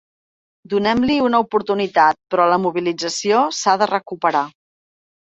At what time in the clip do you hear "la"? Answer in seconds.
2.51-2.57